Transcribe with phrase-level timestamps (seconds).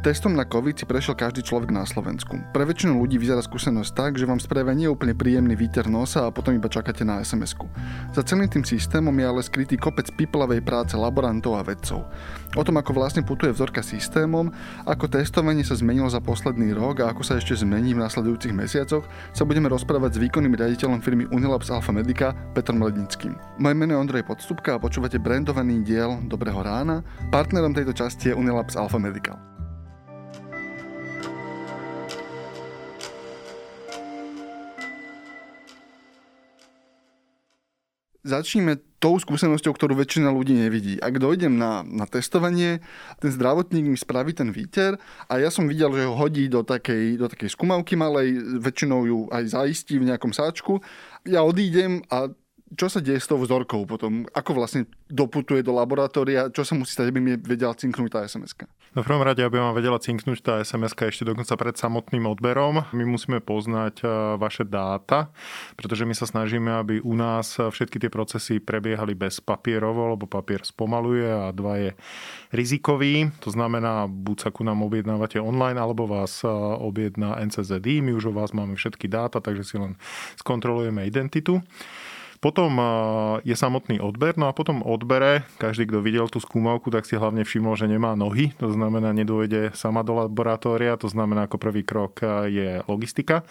[0.00, 2.40] Testom na COVID si prešiel každý človek na Slovensku.
[2.56, 6.32] Pre väčšinu ľudí vyzerá skúsenosť tak, že vám spravia nie úplne príjemný výter nosa a
[6.32, 7.68] potom iba čakáte na sms -ku.
[8.16, 12.08] Za celým tým systémom je ale skrytý kopec piplavej práce laborantov a vedcov.
[12.56, 14.48] O tom, ako vlastne putuje vzorka systémom,
[14.88, 19.04] ako testovanie sa zmenilo za posledný rok a ako sa ešte zmení v nasledujúcich mesiacoch,
[19.36, 23.36] sa budeme rozprávať s výkonným riaditeľom firmy Unilabs Alpha Medica Petrom Lednickým.
[23.60, 27.04] Moje meno je Ondrej Podstupka a počúvate brandovaný diel Dobrého rána.
[27.28, 29.59] Partnerom tejto časti je Unilabs Alpha Medical.
[38.20, 41.00] Začníme tou skúsenosťou, ktorú väčšina ľudí nevidí.
[41.00, 42.84] Ak dojdem na, na testovanie,
[43.16, 47.16] ten zdravotník mi spraví ten výter a ja som videl, že ho hodí do takej,
[47.16, 50.84] do takej skumavky malej, väčšinou ju aj zaistí v nejakom sáčku.
[51.24, 52.28] Ja odídem a
[52.70, 54.30] čo sa deje s tou vzorkou potom?
[54.30, 56.54] Ako vlastne doputuje do laboratória?
[56.54, 58.54] Čo sa musí stať, aby mi vedela cinknúť tá sms
[58.94, 62.86] No v prvom rade, aby vám vedela cinknúť tá sms ešte dokonca pred samotným odberom.
[62.94, 65.34] My musíme poznať e, vaše dáta,
[65.74, 70.62] pretože my sa snažíme, aby u nás všetky tie procesy prebiehali bez papierovo, lebo papier
[70.62, 71.90] spomaluje a dva je
[72.54, 73.34] rizikový.
[73.42, 77.98] To znamená, buď sa ku nám objednávate online, alebo vás e, objedná NCZD.
[77.98, 79.98] My už o vás máme všetky dáta, takže si len
[80.38, 81.58] skontrolujeme identitu.
[82.40, 82.72] Potom
[83.44, 87.44] je samotný odber, no a potom odbere, každý, kto videl tú skúmavku, tak si hlavne
[87.44, 92.24] všimol, že nemá nohy, to znamená, nedôjde sama do laboratória, to znamená, ako prvý krok
[92.48, 93.44] je logistika.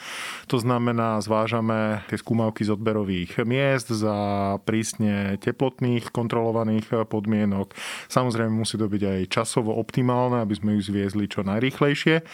[0.50, 7.78] To znamená, zvážame tie skúmavky z odberových miest za prísne teplotných, kontrolovaných podmienok.
[8.10, 12.26] Samozrejme musí to byť aj časovo optimálne, aby sme ju zviezli čo najrýchlejšie.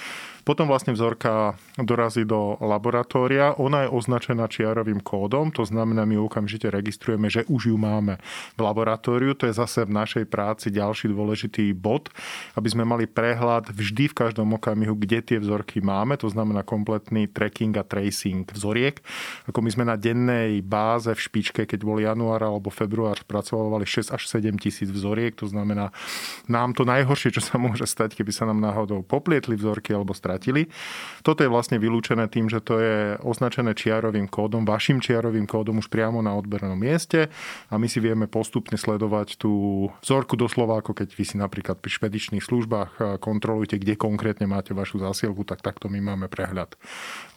[0.46, 3.58] Potom vlastne vzorka dorazí do laboratória.
[3.58, 8.22] Ona je označená čiarovým kódom, to znamená, my okamžite registrujeme, že už ju máme
[8.54, 9.34] v laboratóriu.
[9.42, 12.14] To je zase v našej práci ďalší dôležitý bod,
[12.54, 16.14] aby sme mali prehľad vždy v každom okamihu, kde tie vzorky máme.
[16.22, 19.02] To znamená kompletný tracking a tracing vzoriek.
[19.50, 24.14] Ako my sme na dennej báze v špičke, keď bol január alebo február, spracovali 6
[24.14, 25.34] až 7 tisíc vzoriek.
[25.42, 25.90] To znamená,
[26.46, 30.35] nám to najhoršie, čo sa môže stať, keby sa nám náhodou poplietli vzorky alebo stratili
[30.36, 30.68] stratili.
[31.24, 35.88] Toto je vlastne vylúčené tým, že to je označené čiarovým kódom, vašim čiarovým kódom už
[35.88, 37.32] priamo na odbernom mieste
[37.72, 41.92] a my si vieme postupne sledovať tú vzorku doslova, ako keď vy si napríklad pri
[41.96, 46.76] špedičných službách kontrolujete, kde konkrétne máte vašu zásielku, tak takto my máme prehľad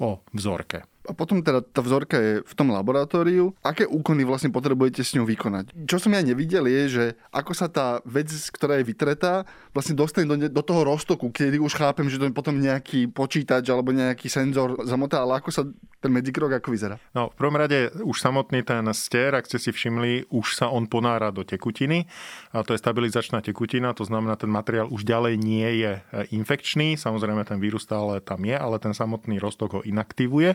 [0.03, 3.57] o vzorke a potom teda tá vzorka je v tom laboratóriu.
[3.65, 5.73] Aké úkony vlastne potrebujete s ňou vykonať?
[5.89, 10.29] Čo som ja nevidel je, že ako sa tá vec, ktorá je vytretá, vlastne dostane
[10.29, 14.29] do, do toho roztoku, kedy už chápem, že to je potom nejaký počítač alebo nejaký
[14.29, 15.63] senzor zamotá, ale ako sa
[15.99, 16.97] ten medzikrok ako vyzerá?
[17.11, 20.87] No, v prvom rade už samotný ten ster, ak ste si všimli, už sa on
[20.87, 22.07] ponára do tekutiny.
[22.55, 26.01] A to je stabilizačná tekutina, to znamená, ten materiál už ďalej nie je e,
[26.39, 26.95] infekčný.
[26.95, 30.55] Samozrejme, ten vírus stále tam je, ale ten samotný roztok ho inaktivuje.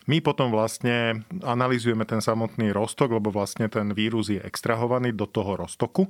[0.09, 5.53] My potom vlastne analizujeme ten samotný roztok, lebo vlastne ten vírus je extrahovaný do toho
[5.53, 6.09] roztoku.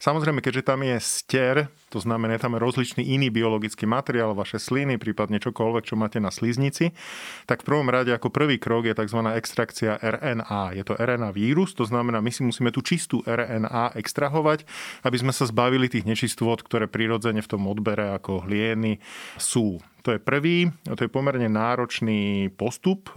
[0.00, 4.96] Samozrejme, keďže tam je ster, to znamená, tam je rozličný iný biologický materiál, vaše sliny,
[4.96, 6.96] prípadne čokoľvek, čo máte na sliznici,
[7.44, 9.20] tak v prvom rade ako prvý krok je tzv.
[9.36, 10.72] extrakcia RNA.
[10.72, 14.64] Je to RNA vírus, to znamená, my si musíme tú čistú RNA extrahovať,
[15.04, 18.96] aby sme sa zbavili tých nečistôt, ktoré prirodzene v tom odbere ako hlieny
[19.36, 19.76] sú.
[20.06, 23.10] To je prvý, to je pomerne náročný postup,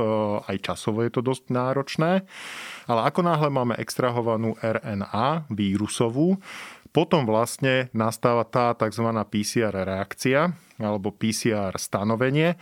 [0.46, 2.12] aj časovo je to dosť náročné,
[2.90, 6.42] ale ako náhle máme extrahovanú RNA vírusovú,
[6.90, 9.06] potom vlastne nastáva tá tzv.
[9.30, 10.50] PCR reakcia
[10.81, 12.58] alebo PCR stanovenie,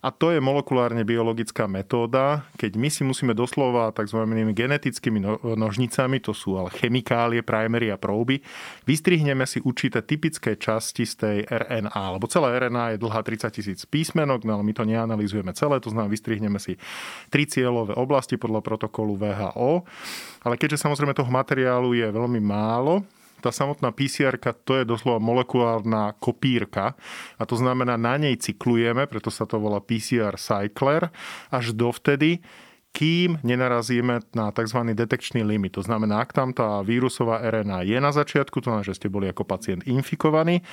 [0.00, 4.16] a to je molekulárne biologická metóda, keď my si musíme doslova tzv.
[4.56, 8.40] genetickými no, nožnicami, to sú ale chemikálie, primery a próby,
[8.88, 13.80] vystrihneme si určité typické časti z tej RNA, lebo celá RNA je dlhá 30 tisíc
[13.84, 16.80] písmenok, no ale my to neanalizujeme celé, to znamená, vystrihneme si
[17.28, 19.84] tri cieľové oblasti podľa protokolu VHO,
[20.48, 23.04] ale keďže samozrejme toho materiálu je veľmi málo,
[23.40, 26.94] tá samotná pcr to je doslova molekulárna kopírka
[27.40, 31.08] a to znamená, na nej cyklujeme, preto sa to volá PCR cycler,
[31.48, 32.44] až dovtedy,
[32.90, 34.78] kým nenarazíme na tzv.
[34.92, 35.78] detekčný limit.
[35.78, 39.30] To znamená, ak tam tá vírusová RNA je na začiatku, to znamená, že ste boli
[39.30, 40.66] ako pacient infikovaní,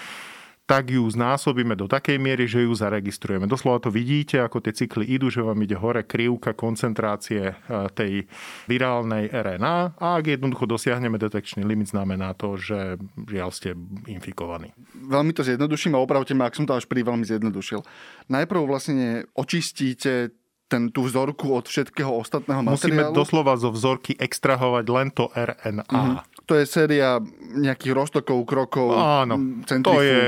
[0.67, 3.47] tak ju znásobíme do takej miery, že ju zaregistrujeme.
[3.47, 8.27] Doslova to vidíte, ako tie cykly idú, že vám ide hore krivka koncentrácie e, tej
[8.67, 13.79] virálnej RNA a ak jednoducho dosiahneme detekčný limit, znamená to, že žiaľ ste
[14.11, 14.75] infikovaní.
[14.91, 17.87] Veľmi to zjednoduším a opravte ma, ak som to až pri veľmi zjednodušil.
[18.27, 20.35] Najprv vlastne očistíte
[20.67, 22.75] ten, tú vzorku od všetkého ostatného materiálu.
[22.75, 25.87] Musíme doslova zo vzorky extrahovať len to RNA.
[25.87, 26.36] Mm-hmm.
[26.47, 27.19] To je séria
[27.59, 29.35] nejakých roztokov, krokov, Áno,
[29.67, 29.99] centrifúg.
[29.99, 30.23] to je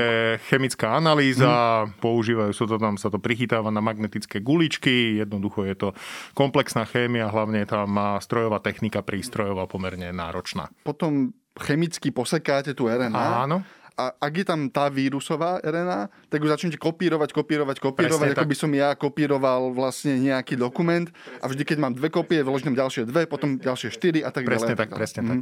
[0.52, 1.48] chemická analýza,
[1.88, 1.96] hmm.
[1.96, 5.88] používajú sa to tam, sa to prichytáva na magnetické guličky, jednoducho je to
[6.36, 10.68] komplexná chémia, hlavne tam má strojová technika prístrojová pomerne náročná.
[10.84, 13.24] Potom chemicky posekáte tú RNA.
[13.48, 13.64] Áno
[14.00, 18.44] a ak je tam tá vírusová RNA, tak ju začnete kopírovať, kopírovať, kopírovať, Presne ako
[18.48, 18.52] tak.
[18.52, 21.04] by som ja kopíroval vlastne nejaký dokument
[21.44, 24.72] a vždy, keď mám dve kopie, vložím ďalšie dve, potom ďalšie štyri a tak presne
[24.72, 24.76] ďalej.
[24.76, 25.40] Presne tak, presne tak.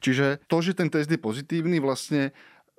[0.00, 2.32] Čiže to, že ten test je pozitívny, vlastne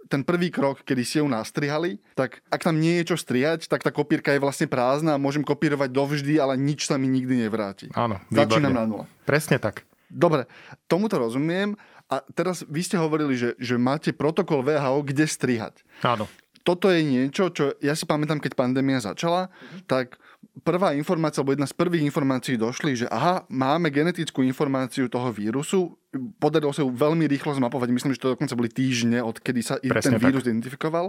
[0.09, 3.85] ten prvý krok, kedy si ju nastrihali, tak ak tam nie je čo strihať, tak
[3.85, 7.87] tá kopírka je vlastne prázdna a môžem kopírovať dovždy, ale nič sa mi nikdy nevráti.
[7.93, 9.05] Áno, Začínam na nula.
[9.23, 9.85] Presne tak.
[10.11, 10.49] Dobre,
[10.91, 11.79] tomuto rozumiem.
[12.11, 15.79] A teraz vy ste hovorili, že, že máte protokol VHO, kde strihať.
[16.03, 16.27] Áno.
[16.67, 19.87] Toto je niečo, čo ja si pamätám, keď pandémia začala, mm-hmm.
[19.87, 20.19] tak
[20.59, 25.95] prvá informácia, alebo jedna z prvých informácií došli, že aha, máme genetickú informáciu toho vírusu,
[26.43, 30.19] podarilo sa ju veľmi rýchlo zmapovať, myslím, že to dokonca boli týždne, odkedy sa Presne
[30.19, 30.51] ten vírus tak.
[30.51, 31.07] identifikoval.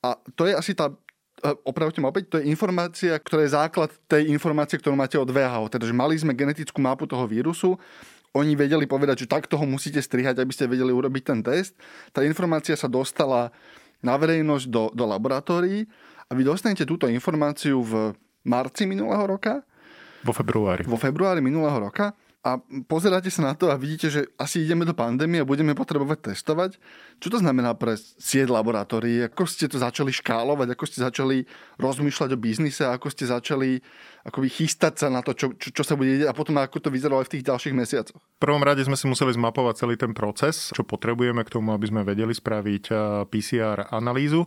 [0.00, 3.92] A to je asi tá e, opravte ma opäť, to je informácia, ktorá je základ
[4.08, 5.68] tej informácie, ktorú máte od VHO.
[5.68, 7.76] Teda, že mali sme genetickú mapu toho vírusu,
[8.32, 11.76] oni vedeli povedať, že takto ho musíte strihať, aby ste vedeli urobiť ten test.
[12.16, 13.52] Tá informácia sa dostala
[14.00, 15.84] na verejnosť do, do laboratórií
[16.26, 19.62] a vy dostanete túto informáciu v marci minulého roka.
[20.24, 20.84] Vo februári.
[20.84, 22.58] Vo februári minulého roka a
[22.90, 26.74] pozeráte sa na to a vidíte, že asi ideme do pandémie a budeme potrebovať testovať.
[27.22, 29.30] Čo to znamená pre sieť laboratórií?
[29.30, 30.74] Ako ste to začali škálovať?
[30.74, 31.46] Ako ste začali
[31.78, 32.82] rozmýšľať o biznise?
[32.82, 33.78] Ako ste začali
[34.22, 36.90] akoby chystať sa na to, čo, čo, čo sa bude deť a potom ako to
[36.90, 38.18] vyzeralo aj v tých ďalších mesiacoch?
[38.18, 41.86] V prvom rade sme si museli zmapovať celý ten proces, čo potrebujeme k tomu, aby
[41.90, 42.84] sme vedeli spraviť
[43.30, 44.46] PCR analýzu.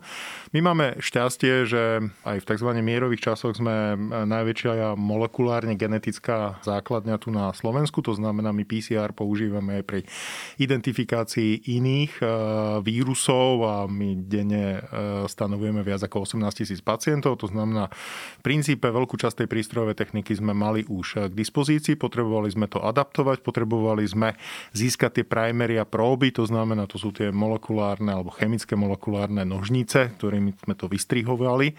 [0.55, 2.69] My máme šťastie, že aj v tzv.
[2.79, 3.97] mierových časoch sme eh,
[4.27, 9.99] najväčšia molekulárne genetická základňa tu na Slovensku, to znamená, my PCR používame aj pri
[10.61, 12.27] identifikácii iných eh,
[12.81, 14.81] vírusov a my denne
[15.27, 17.91] stanovujeme viac ako 18 tisíc pacientov, to znamená
[18.39, 22.71] v princípe veľkú časť tej prístrojové techniky sme mali už eh, k dispozícii, potrebovali sme
[22.71, 24.39] to adaptovať, potrebovali sme
[24.71, 30.15] získať tie primery a próby, to znamená, to sú tie molekulárne alebo chemické molekulárne nožnice,
[30.15, 31.75] ktorými sme to vystrihovali.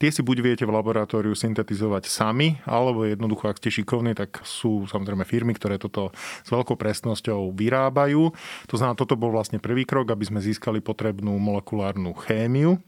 [0.00, 4.88] Tie si buď viete v laboratóriu syntetizovať sami, alebo jednoducho, ak ste šikovní, tak sú
[4.88, 8.32] samozrejme firmy, ktoré toto s veľkou presnosťou vyrábajú.
[8.70, 12.80] To znamená, toto bol vlastne prvý krok, aby sme získali potrebnú molekulárnu chémiu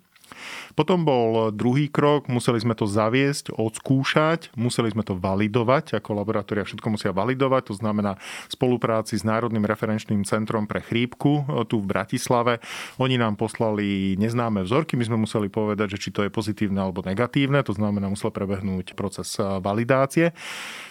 [0.79, 6.63] potom bol druhý krok, museli sme to zaviesť, odskúšať, museli sme to validovať, ako laboratória
[6.63, 11.79] všetko musia validovať, to znamená v spolupráci s Národným referenčným centrom pre chrípku e, tu
[11.83, 12.59] v Bratislave.
[12.99, 17.03] Oni nám poslali neznáme vzorky, my sme museli povedať, že či to je pozitívne alebo
[17.03, 20.35] negatívne, to znamená musel prebehnúť proces e, validácie.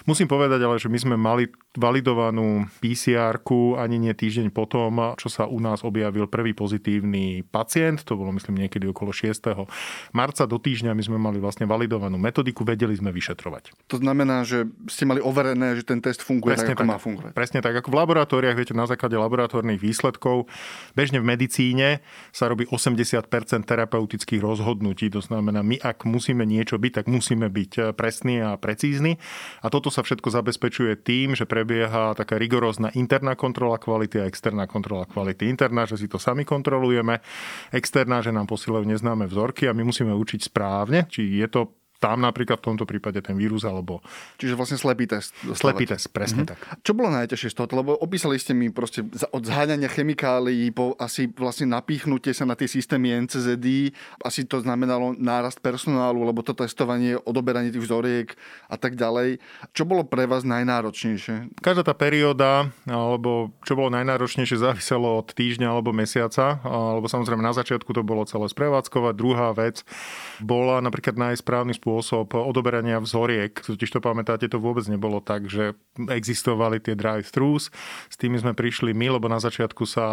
[0.07, 3.43] Musím povedať ale, že my sme mali validovanú pcr
[3.77, 8.65] ani nie týždeň potom, čo sa u nás objavil prvý pozitívny pacient, to bolo myslím
[8.65, 9.26] niekedy okolo 6
[10.13, 13.73] marca do týždňa my sme mali vlastne validovanú metodiku, vedeli sme vyšetrovať.
[13.89, 16.97] To znamená, že ste mali overené, že ten test funguje Presne tak, ako tak, má
[17.01, 17.31] fungovať.
[17.33, 20.45] Presne tak, ako v laboratóriách, viete, na základe laboratórnych výsledkov,
[20.93, 23.25] bežne v medicíne sa robí 80%
[23.65, 25.09] terapeutických rozhodnutí.
[25.15, 29.17] To znamená, my ak musíme niečo byť, tak musíme byť eh, presní a precízni.
[29.63, 34.67] A toto sa všetko zabezpečuje tým, že prebieha taká rigorózna interná kontrola kvality a externá
[34.67, 35.49] kontrola kvality.
[35.49, 37.23] Interná, že si to sami kontrolujeme,
[37.73, 42.21] externá, že nám posielajú neznáme vzorky a my musíme učiť správne, či je to tam
[42.21, 44.05] napríklad v tomto prípade ten vírus alebo...
[44.37, 45.33] Čiže vlastne slepý test.
[45.41, 45.57] Dostávate.
[45.57, 46.53] Slepý test, presne mm-hmm.
[46.53, 46.85] tak.
[46.85, 47.67] Čo bolo najťažšie z toho?
[47.73, 49.01] Lebo opísali ste mi proste
[49.33, 53.91] od zháňania chemikálií po asi vlastne napíchnutie sa na tie systémy NCZD.
[54.21, 58.27] Asi to znamenalo nárast personálu, lebo to testovanie, odoberanie tých vzoriek
[58.69, 59.41] a tak ďalej.
[59.73, 61.57] Čo bolo pre vás najnáročnejšie?
[61.65, 66.61] Každá tá perióda, alebo čo bolo najnáročnejšie, záviselo od týždňa alebo mesiaca.
[66.61, 69.13] Alebo samozrejme na začiatku to bolo celé sprevádzkovať.
[69.17, 69.81] Druhá vec
[70.37, 73.55] bola napríklad najsprávny spôsob odoberania vzoriek.
[73.55, 77.71] Totiž to pamätáte, to vôbec nebolo tak, že existovali tie drive-thrus.
[78.11, 80.03] S tými sme prišli my, lebo na začiatku sa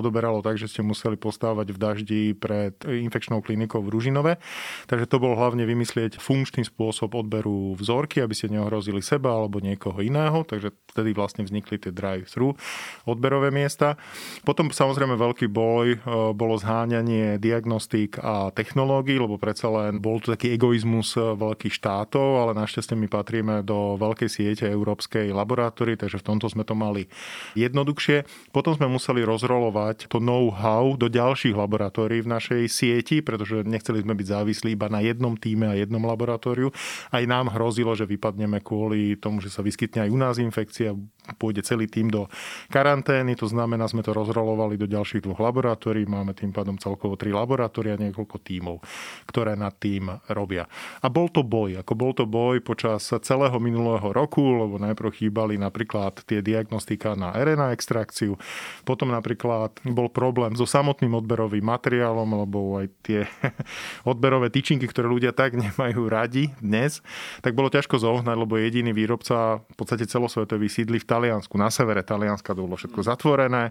[0.00, 4.40] odoberalo tak, že ste museli postávať v daždi pred infekčnou klinikou v Ružinove.
[4.88, 10.00] Takže to bolo hlavne vymyslieť funkčný spôsob odberu vzorky, aby ste neohrozili seba alebo niekoho
[10.00, 10.40] iného.
[10.48, 12.56] Takže vtedy vlastne vznikli tie drive-thru
[13.04, 14.00] odberové miesta.
[14.48, 15.98] Potom samozrejme veľký boj e,
[16.32, 21.74] bolo zháňanie diagnostík a technológií, lebo predsa len bol to taký egoizmus mechanizmus eh, veľkých
[21.74, 26.78] štátov, ale našťastie my patríme do veľkej siete európskej laboratórii, takže v tomto sme to
[26.78, 27.10] mali
[27.58, 28.22] jednoduchšie.
[28.54, 34.14] Potom sme museli rozrolovať to know-how do ďalších laboratórií v našej sieti, pretože nechceli sme
[34.14, 36.70] byť závislí iba na jednom týme a jednom laboratóriu.
[37.10, 40.94] Aj nám hrozilo, že vypadneme kvôli tomu, že sa vyskytne aj u nás infekcia,
[41.40, 42.28] pôjde celý tým do
[42.68, 47.32] karantény, to znamená, sme to rozrolovali do ďalších dvoch laboratórií, máme tým pádom celkovo tri
[47.32, 48.84] laboratória, niekoľko tímov,
[49.24, 50.68] ktoré nad tým robia.
[51.00, 55.56] A bol to boj, ako bol to boj počas celého minulého roku, lebo najprv chýbali
[55.56, 58.36] napríklad tie diagnostika na RNA extrakciu,
[58.84, 63.24] potom napríklad bol problém so samotným odberovým materiálom, lebo aj tie
[64.10, 67.00] odberové tyčinky, ktoré ľudia tak nemajú radi dnes,
[67.40, 71.54] tak bolo ťažko zohnať, lebo jediný výrobca v podstate celosvetový sídli v Taliansku.
[71.54, 73.70] Na severe Talianska to bolo všetko zatvorené.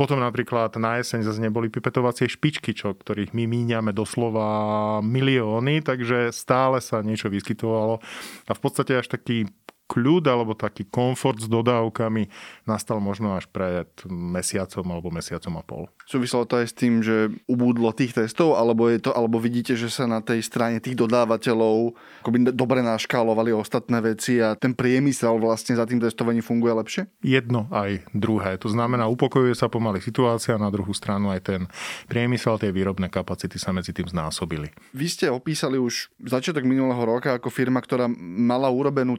[0.00, 6.32] Potom napríklad na jeseň zase neboli pipetovacie špičky, čo, ktorých my míňame doslova milióny, takže
[6.32, 8.00] stále sa niečo vyskytovalo.
[8.48, 9.44] A v podstate až taký
[9.90, 12.30] kľud alebo taký komfort s dodávkami
[12.70, 15.84] nastal možno až pred mesiacom alebo mesiacom a pol.
[16.06, 19.90] Súviselo to aj s tým, že ubúdlo tých testov, alebo, je to, alebo vidíte, že
[19.90, 25.74] sa na tej strane tých dodávateľov akoby dobre naškálovali ostatné veci a ten priemysel vlastne
[25.74, 27.02] za tým testovaním funguje lepšie?
[27.24, 28.60] Jedno aj druhé.
[28.62, 31.60] To znamená, upokojuje sa pomaly situácia, na druhú stranu aj ten
[32.06, 34.70] priemysel, tie výrobné kapacity sa medzi tým znásobili.
[34.92, 39.16] Vy ste opísali už začiatok minulého roka ako firma, ktorá mala urobenú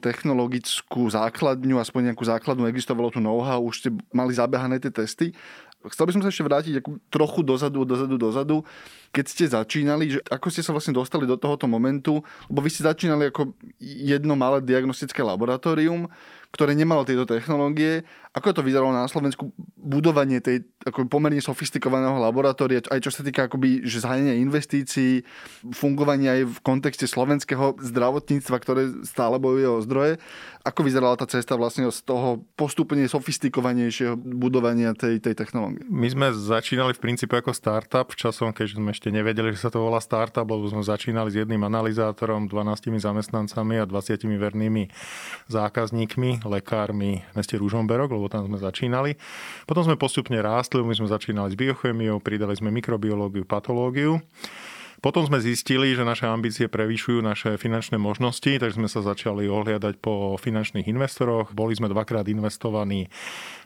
[0.61, 5.33] technologickú základňu, aspoň nejakú základnú, existovalo tu know-how, už ste mali zabehané tie testy
[5.89, 6.73] Chcel by som sa ešte vrátiť
[7.09, 8.61] trochu dozadu, dozadu, dozadu.
[9.09, 12.85] Keď ste začínali, že ako ste sa vlastne dostali do tohoto momentu, lebo vy ste
[12.85, 16.05] začínali ako jedno malé diagnostické laboratórium,
[16.53, 18.05] ktoré nemalo tieto technológie.
[18.37, 23.45] Ako to vyzeralo na Slovensku budovanie tej ako pomerne sofistikovaného laboratória, aj čo sa týka
[23.45, 25.21] akoby, že zháňania investícií,
[25.73, 30.17] fungovania aj v kontexte slovenského zdravotníctva, ktoré stále bojuje o zdroje.
[30.61, 35.81] Ako vyzerala tá cesta vlastne z toho postupne sofistikovanejšieho budovania tej, tej technológie?
[35.89, 39.73] My sme začínali v princípe ako startup v časom, keď sme ešte nevedeli, že sa
[39.73, 44.93] to volá startup, lebo sme začínali s jedným analyzátorom, 12 zamestnancami a 20 vernými
[45.49, 49.17] zákazníkmi, lekármi v meste Ružomberok, lebo tam sme začínali.
[49.65, 50.37] Potom sme postupne
[50.71, 54.23] rástli, my sme začínali s biochemiou, pridali sme mikrobiológiu, patológiu.
[55.01, 59.97] Potom sme zistili, že naše ambície prevýšujú naše finančné možnosti, takže sme sa začali ohliadať
[59.99, 61.51] po finančných investoroch.
[61.51, 63.09] Boli sme dvakrát investovaní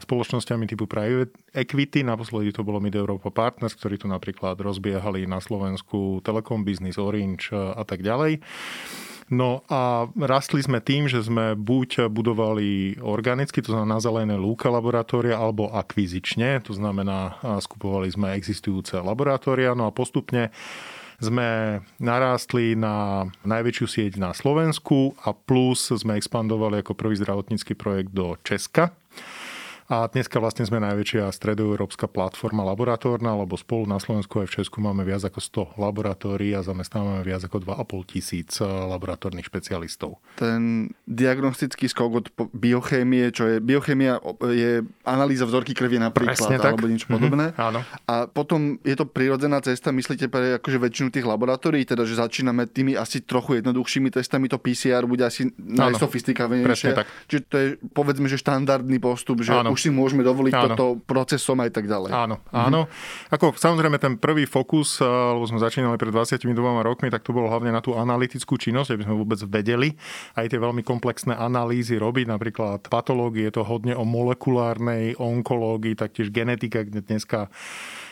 [0.01, 5.43] spoločnosťami typu Private Equity, naposledy to bolo Mid Europa Partners, ktorí tu napríklad rozbiehali na
[5.43, 8.41] Slovensku Telekom Business, Orange a tak ďalej.
[9.25, 14.69] No a rastli sme tým, že sme buď budovali organicky, to znamená na zelené lúka
[14.69, 20.53] laboratória, alebo akvizične, to znamená skupovali sme existujúce laboratória, no a postupne
[21.17, 28.13] sme narástli na najväčšiu sieť na Slovensku a plus sme expandovali ako prvý zdravotnícky projekt
[28.13, 28.93] do Česka.
[29.85, 34.81] A dneska vlastne sme najväčšia stredoeurópska platforma laboratórna, lebo spolu na Slovensku aj v Česku
[34.81, 35.37] máme viac ako
[35.77, 40.17] 100 laboratórií a zamestnávame viac ako 2,5 tisíc eh, laboratórnych špecialistov.
[40.41, 42.25] Ten diagnostický skok od
[42.57, 44.17] biochémie, čo je biochémia,
[44.49, 47.53] je analýza vzorky krvi napríklad, Presne alebo niečo podobné.
[47.53, 47.85] Mm-hmm, áno.
[48.09, 52.65] A potom je to prirodzená cesta, myslíte pre akože väčšinu tých laboratórií, teda že začíname
[52.65, 56.97] tými asi trochu jednoduchšími testami, to PCR bude asi najsofistikovanejšie.
[57.29, 60.63] Čiže to je povedzme, že štandardný postup, že áno už si môžeme dovoliť áno.
[60.71, 62.15] toto procesom aj tak ďalej.
[62.15, 62.87] Áno, áno.
[62.87, 63.35] Mhm.
[63.35, 67.51] Ako samozrejme ten prvý fokus, eh, lebo sme začínali pred 22 rokmi, tak to bolo
[67.51, 69.91] hlavne na tú analytickú činnosť, aby sme vôbec vedeli
[70.39, 76.31] aj tie veľmi komplexné analýzy robiť, napríklad patológie, je to hodne o molekulárnej onkológii, taktiež
[76.31, 77.51] genetika, kde dneska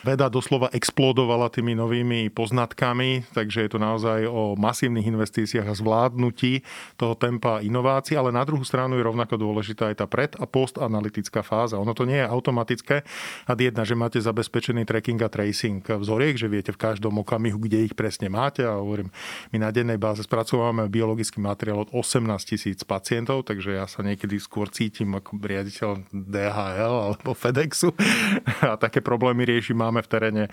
[0.04, 6.60] veda doslova explodovala tými novými poznatkami, takže je to naozaj o masívnych investíciách a zvládnutí
[7.00, 11.40] toho tempa inovácií, ale na druhú stranu je rovnako dôležitá aj tá pred- a postanalytická
[11.40, 11.80] fáza.
[11.80, 13.00] Ono to nie je automatické.
[13.48, 17.88] A jedna, že máte zabezpečený tracking a tracing vzoriek, že viete v každom okamihu, kde
[17.88, 18.66] ich presne máte.
[18.66, 19.08] A hovorím,
[19.54, 24.36] my na dennej báze spracovávame biologický materiál od 18 tisíc pacientov, takže ja sa niekedy
[24.42, 27.94] skôr cítim ako riaditeľ DHL alebo FedExu
[28.70, 29.78] a také problémy riešim.
[29.78, 30.44] Máme máme v teréne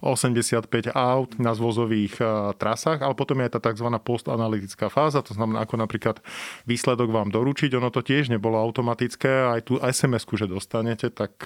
[0.00, 2.16] 85 aut na zvozových
[2.56, 3.92] trasách, ale potom je tá tzv.
[4.00, 6.24] postanalytická fáza, to znamená ako napríklad
[6.64, 11.44] výsledok vám doručiť, ono to tiež nebolo automatické, aj tú SMS-ku, že dostanete, tak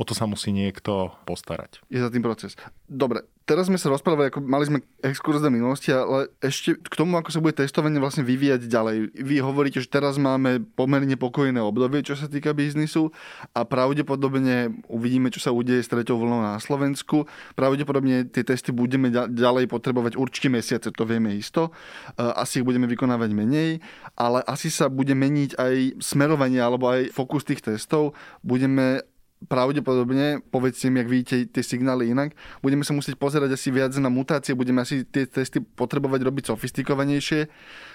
[0.00, 1.84] o to sa musí niekto postarať.
[1.92, 2.56] Je za tým proces.
[2.88, 7.14] Dobre, teraz sme sa rozprávali, ako mali sme exkurs do minulosti, ale ešte k tomu,
[7.14, 9.14] ako sa bude testovanie vlastne vyvíjať ďalej.
[9.14, 13.14] Vy hovoríte, že teraz máme pomerne pokojné obdobie, čo sa týka biznisu
[13.54, 17.30] a pravdepodobne uvidíme, čo sa udeje s treťou vlnou na Slovensku.
[17.54, 21.70] Pravdepodobne tie testy budeme ďalej potrebovať určite mesiace, to vieme isto.
[22.18, 23.78] Asi ich budeme vykonávať menej,
[24.18, 28.18] ale asi sa bude meniť aj smerovanie alebo aj fokus tých testov.
[28.42, 29.06] Budeme
[29.46, 34.10] pravdepodobne, povedzte mi, ak vidíte tie signály inak, budeme sa musieť pozerať asi viac na
[34.10, 37.40] mutácie, budeme asi tie testy potrebovať robiť sofistikovanejšie.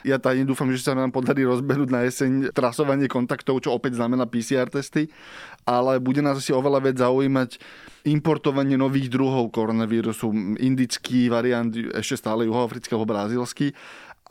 [0.08, 4.26] Ja tajne dúfam, že sa nám podarí rozbehnúť na jeseň trasovanie kontaktov, čo opäť znamená
[4.26, 5.12] PCR testy,
[5.68, 7.60] ale bude nás asi oveľa viac zaujímať
[8.08, 13.78] importovanie nových druhov koronavírusu, indický variant, ešte stále juhoafrický alebo brazílsky.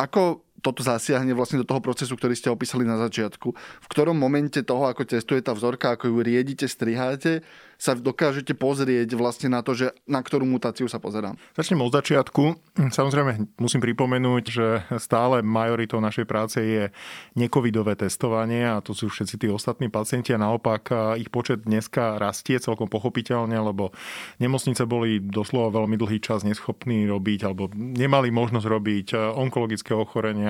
[0.00, 3.48] Ako toto zasiahne vlastne do toho procesu, ktorý ste opísali na začiatku.
[3.56, 7.44] V ktorom momente toho, ako testuje tá vzorka, ako ju riedite, striháte,
[7.80, 11.40] sa dokážete pozrieť vlastne na to, že na ktorú mutáciu sa pozerám.
[11.56, 12.76] Začnem od začiatku.
[12.92, 14.66] Samozrejme musím pripomenúť, že
[15.00, 16.92] stále majoritou našej práce je
[17.40, 22.60] necovidové testovanie a to sú všetci tí ostatní pacienti a naopak ich počet dneska rastie
[22.60, 23.96] celkom pochopiteľne, lebo
[24.36, 30.49] nemocnice boli doslova veľmi dlhý čas neschopní robiť alebo nemali možnosť robiť onkologické ochorenia,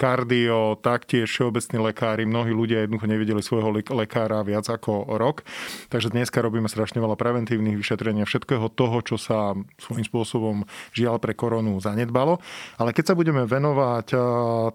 [0.00, 5.44] kardio, taktiež všeobecní lekári, mnohí ľudia jednoducho nevideli svojho lekára viac ako rok.
[5.92, 10.56] Takže dneska robíme strašne veľa preventívnych vyšetrenia, všetkého toho, čo sa svojím spôsobom
[10.94, 12.38] žiaľ pre koronu zanedbalo.
[12.78, 14.14] Ale keď sa budeme venovať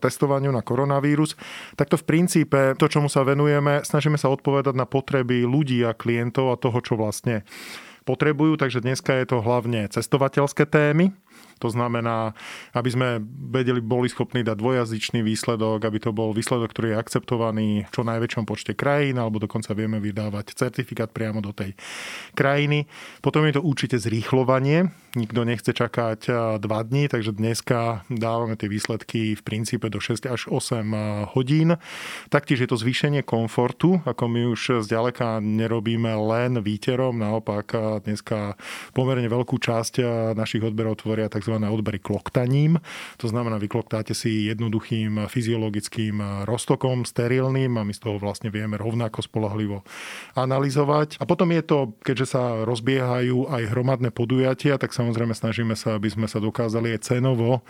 [0.04, 1.40] testovaniu na koronavírus,
[1.80, 5.96] tak to v princípe, to, čomu sa venujeme, snažíme sa odpovedať na potreby ľudí a
[5.96, 7.46] klientov a toho, čo vlastne
[8.08, 8.56] potrebujú.
[8.56, 11.12] Takže dneska je to hlavne cestovateľské témy,
[11.58, 12.38] to znamená,
[12.78, 13.08] aby sme
[13.52, 18.02] vedeli, boli schopní dať dvojazyčný výsledok, aby to bol výsledok, ktorý je akceptovaný v čo
[18.06, 21.74] najväčšom počte krajín, alebo dokonca vieme vydávať certifikát priamo do tej
[22.38, 22.86] krajiny.
[23.22, 24.94] Potom je to určite zrýchlovanie.
[25.18, 26.30] Nikto nechce čakať
[26.62, 31.82] dva dní, takže dneska dávame tie výsledky v princípe do 6 až 8 hodín.
[32.30, 37.74] Taktiež je to zvýšenie komfortu, ako my už zďaleka nerobíme len výterom, naopak
[38.06, 38.60] dneska
[38.94, 40.06] pomerne veľkú časť
[40.38, 41.56] našich odberov tvoria tzv tzv.
[41.64, 42.84] odbery kloktaním.
[43.24, 49.24] To znamená, vykloktáte si jednoduchým fyziologickým roztokom, sterilným a my z toho vlastne vieme rovnako
[49.24, 49.88] spolahlivo
[50.36, 51.24] analyzovať.
[51.24, 56.12] A potom je to, keďže sa rozbiehajú aj hromadné podujatia, tak samozrejme snažíme sa, aby
[56.12, 57.64] sme sa dokázali aj cenovo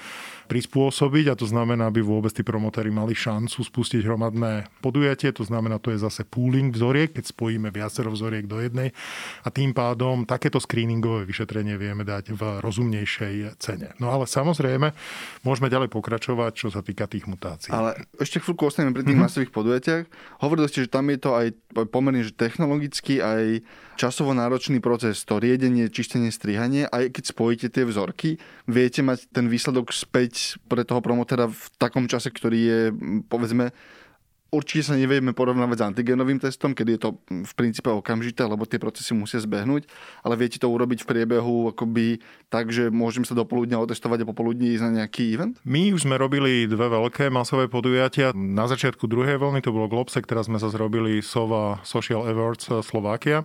[0.50, 5.30] prispôsobiť a to znamená, aby vôbec tí promotéri mali šancu spustiť hromadné podujatie.
[5.36, 8.96] To znamená, to je zase pooling vzoriek, keď spojíme viacero vzoriek do jednej
[9.44, 13.92] a tým pádom takéto screeningové vyšetrenie vieme dať v rozumnejšej cene.
[14.00, 14.96] No ale samozrejme,
[15.44, 17.76] môžeme ďalej pokračovať, čo sa týka tých mutácií.
[17.76, 19.28] Ale ešte chvíľku ostaneme pri tých mm-hmm.
[19.28, 20.04] masových podujatiach.
[20.40, 21.48] Hovorili ste, že tam je to aj
[21.92, 23.68] pomerne že technologicky, aj
[24.00, 26.88] časovo náročný proces, to riedenie, čistenie, strihanie.
[26.88, 32.08] Aj keď spojíte tie vzorky, viete mať ten výsledok späť pre toho promotera v takom
[32.08, 32.80] čase, ktorý je,
[33.28, 33.76] povedzme,
[34.48, 38.80] Určite sa nevieme porovnávať s antigenovým testom, kedy je to v princípe okamžité, lebo tie
[38.80, 39.92] procesy musia zbehnúť,
[40.24, 44.30] ale viete to urobiť v priebehu akoby tak, že môžem sa do poludnia otestovať a
[44.30, 45.60] popoludní ísť na nejaký event?
[45.68, 48.32] My už sme robili dve veľké masové podujatia.
[48.32, 53.44] Na začiatku druhej vlny to bolo Globsec, teraz sme sa zrobili SOVA Social Awards Slovakia.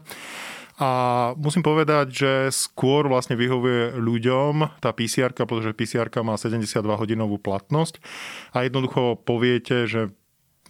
[0.81, 0.91] A
[1.37, 8.01] musím povedať, že skôr vlastne vyhovuje ľuďom tá pcr pretože pcr má 72 hodinovú platnosť
[8.57, 10.11] a jednoducho poviete, že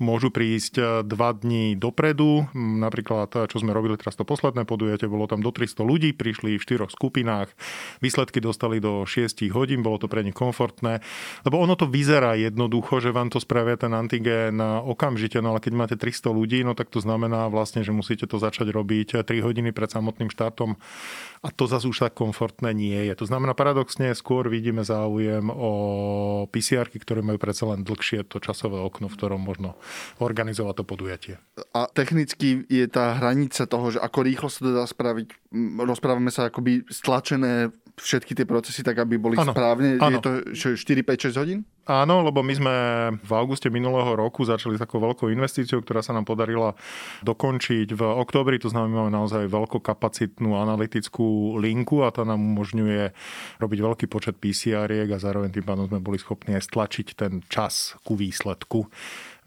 [0.03, 2.51] môžu prísť e, dva dní dopredu.
[2.55, 6.59] Napríklad, e, čo sme robili teraz to posledné podujete, bolo tam do 300 ľudí, prišli
[6.59, 7.55] v štyroch skupinách,
[8.03, 11.01] výsledky dostali do 6 hodín, bolo to pre nich komfortné,
[11.47, 15.73] lebo ono to vyzerá jednoducho, že vám to spravia ten antigén okamžite, no ale keď
[15.73, 19.71] máte 300 ľudí, no tak to znamená vlastne, že musíte to začať robiť 3 hodiny
[19.71, 20.75] pred samotným štátom
[21.43, 23.15] a to zase už tak komfortné nie je.
[23.19, 25.71] To znamená paradoxne skôr vidíme záujem o
[26.51, 29.75] pcr ktoré majú predsa len dlhšie to časové okno, v ktorom možno
[30.21, 31.35] organizovať to podujatie.
[31.75, 35.53] A technicky je tá hranica toho, že ako rýchlo sa to dá spraviť,
[35.83, 40.01] rozprávame sa akoby stlačené všetky tie procesy tak, aby boli ano, správne.
[40.01, 40.17] Ano.
[40.17, 40.31] Je to
[40.77, 41.61] 4, 5, 6 hodín?
[41.83, 42.75] Áno, lebo my sme
[43.27, 46.79] v auguste minulého roku začali s takou veľkou investíciou, ktorá sa nám podarila
[47.27, 48.63] dokončiť v októbri.
[48.63, 53.11] To znamená, máme naozaj veľkokapacitnú analytickú linku a tá nám umožňuje
[53.59, 57.99] robiť veľký počet PCR-iek a zároveň tým pádom sme boli schopní aj stlačiť ten čas
[58.07, 58.87] ku výsledku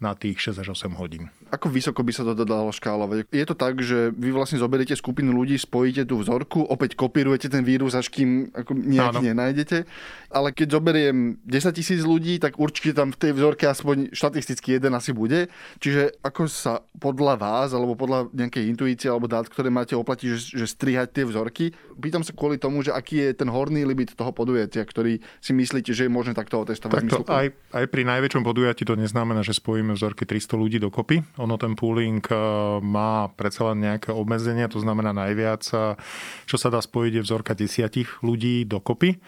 [0.04, 1.32] na tých 6 až 8 hodín.
[1.54, 3.30] Ako vysoko by sa to dalo škálovať?
[3.30, 7.62] Je to tak, že vy vlastne zoberiete skupinu ľudí, spojíte tú vzorku, opäť kopírujete ten
[7.62, 9.86] vírus, až kým ako nejak nenájdete,
[10.34, 14.92] ale keď zoberiem 10 tisíc ľudí, tak určite tam v tej vzorke aspoň štatisticky jeden
[14.98, 15.46] asi bude.
[15.78, 20.38] Čiže ako sa podľa vás, alebo podľa nejakej intuície alebo dát, ktoré máte oplatiť, že,
[20.60, 24.34] že strihať tie vzorky, pýtam sa kvôli tomu, že aký je ten horný limit toho
[24.34, 27.06] podujatia, ktorý si myslíte, že je možné takto otestovať.
[27.06, 31.54] Takto, aj, aj pri najväčšom podujatí to neznamená, že spojíme vzorky 300 ľudí dokopy Ono
[31.60, 32.36] ten pooling e,
[32.80, 35.94] má predsa len nejaké obmedzenia, to znamená najviac, e,
[36.48, 39.20] čo sa dá spojiť je vzorka desiatich ľudí dokopy.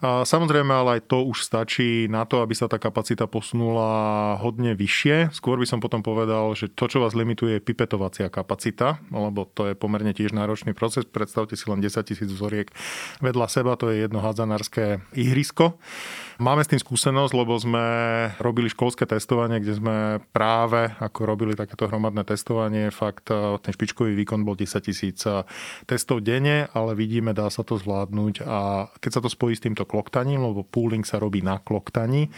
[0.00, 4.72] A samozrejme, ale aj to už stačí na to, aby sa tá kapacita posunula hodne
[4.72, 5.28] vyššie.
[5.28, 9.68] Skôr by som potom povedal, že to, čo vás limituje, je pipetovacia kapacita, lebo to
[9.68, 11.04] je pomerne tiež náročný proces.
[11.04, 12.72] Predstavte si len 10 tisíc vzoriek
[13.20, 15.76] vedľa seba, to je jedno hádzanárske ihrisko.
[16.40, 17.84] Máme s tým skúsenosť, lebo sme
[18.40, 19.96] robili školské testovanie, kde sme
[20.32, 25.44] práve ako robili takéto hromadné testovanie, fakt e, ten špičkový výkon bol 10 tisíc e,
[25.84, 28.48] testov denne, ale vidíme, dá sa to zvládnuť.
[28.48, 32.32] A keď sa to spojí s týmto kloktaním, lebo pooling sa robí na kloktaní,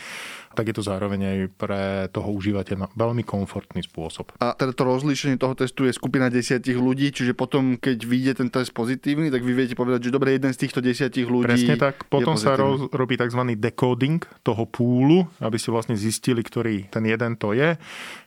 [0.53, 4.37] tak je to zároveň aj pre toho užívateľa veľmi komfortný spôsob.
[4.38, 8.49] A teda to rozlíšenie toho testu je skupina desiatich ľudí, čiže potom, keď vyjde ten
[8.53, 11.49] test pozitívny, tak vy viete povedať, že dobre, jeden z týchto desiatich ľudí.
[11.49, 12.05] Presne tak.
[12.09, 13.43] Potom sa roz, robí tzv.
[13.57, 17.77] decoding toho púlu, aby ste vlastne zistili, ktorý ten jeden to je.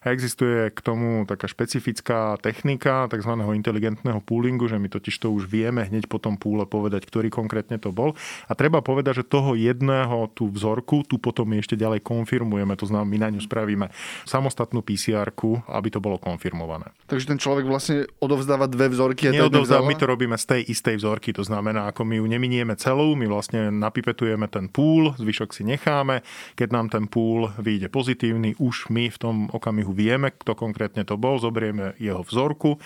[0.01, 3.31] A existuje k tomu taká špecifická technika tzv.
[3.35, 7.77] inteligentného poolingu, že my totiž to už vieme hneď po tom púle povedať, ktorý konkrétne
[7.77, 8.17] to bol.
[8.49, 13.11] A treba povedať, že toho jedného tú vzorku, tu potom ešte ďalej konfirmujeme, to znamená,
[13.11, 13.91] my na ňu spravíme
[14.23, 15.27] samostatnú pcr
[15.67, 16.95] aby to bolo konfirmované.
[17.11, 19.27] Takže ten človek vlastne odovzdáva dve vzorky.
[19.27, 22.73] A Neodovzdáva, my to robíme z tej istej vzorky, to znamená, ako my ju neminieme
[22.79, 26.23] celú, my vlastne napipetujeme ten púl, zvyšok si necháme.
[26.55, 31.19] Keď nám ten púl vyjde pozitívny, už my v tom okamihu vieme, kto konkrétne to
[31.19, 32.79] bol, zobrieme jeho vzorku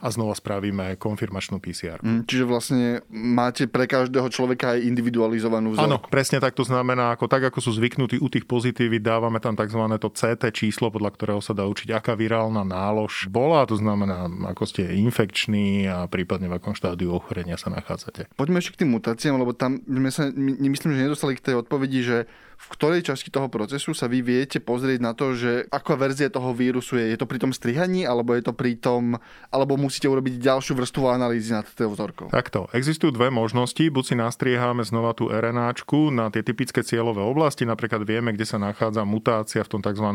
[0.00, 2.00] a znova spravíme konfirmačnú PCR.
[2.00, 5.86] Mm, čiže vlastne máte pre každého človeka aj individualizovanú vzorku.
[5.86, 9.58] Áno, presne tak to znamená, ako tak ako sú zvyknutí u tých pozitívy, dávame tam
[9.58, 9.82] tzv.
[9.98, 14.62] to CT číslo, podľa ktorého sa dá učiť, aká virálna nálož bola, to znamená, ako
[14.62, 18.30] ste infekční a prípadne v akom štádiu ochorenia sa nachádzate.
[18.38, 21.98] Poďme ešte k tým mutáciám, lebo tam sme sa, myslím, že nedostali k tej odpovedi,
[22.06, 22.16] že
[22.60, 26.52] v ktorej časti toho procesu sa vy viete pozrieť na to, že aká verzia toho
[26.52, 27.16] vírusu je.
[27.16, 29.16] Je to pri tom strihaní, alebo je to pri tom,
[29.48, 32.28] alebo musíte urobiť ďalšiu vrstvu analýzy nad tou vzorkou?
[32.28, 32.68] Takto.
[32.76, 33.80] Existujú dve možnosti.
[33.80, 37.64] Buď si nastriehame znova tú RNAčku na tie typické cieľové oblasti.
[37.64, 40.06] Napríklad vieme, kde sa nachádza mutácia v tom tzv.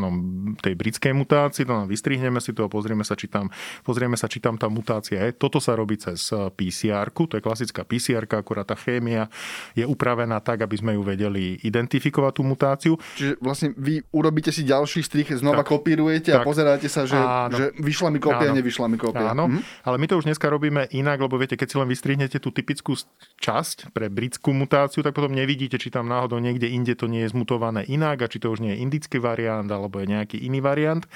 [0.62, 1.66] tej britskej mutácii.
[1.66, 3.50] To vystrihneme si to a pozrieme sa, či tam,
[3.82, 5.34] pozrieme sa, či tam tá mutácia je.
[5.34, 9.32] Toto sa robí cez pcr to je klasická pcr akurát tá chémia
[9.72, 13.00] je upravená tak, aby sme ju vedeli identifikovať tú mutáciu.
[13.16, 17.16] Čiže vlastne vy urobíte si ďalší strich, znova tak, kopírujete tak, a pozeráte sa, že,
[17.56, 19.32] že vyšla mi kópia, nevyšla mi kópia.
[19.32, 19.64] Áno, mhm.
[19.88, 22.92] ale my to už dneska robíme inak, lebo viete, keď si len vystrihnete tú typickú
[23.40, 27.32] časť pre britskú mutáciu, tak potom nevidíte, či tam náhodou niekde inde to nie je
[27.32, 31.08] zmutované inak a či to už nie je indický variant alebo je nejaký iný variant.